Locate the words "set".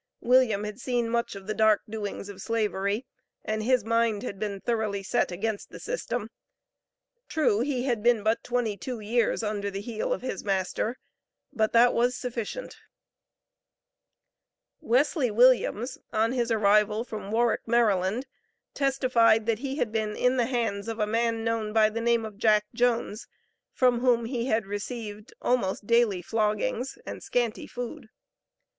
5.03-5.31